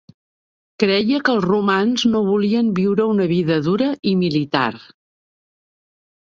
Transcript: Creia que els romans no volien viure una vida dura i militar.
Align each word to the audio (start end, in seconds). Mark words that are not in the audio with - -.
Creia 0.83 1.19
que 1.27 1.33
els 1.37 1.45
romans 1.47 2.07
no 2.15 2.23
volien 2.31 2.73
viure 2.81 3.07
una 3.11 3.29
vida 3.35 3.61
dura 3.69 3.93
i 4.13 4.17
militar. 4.25 4.69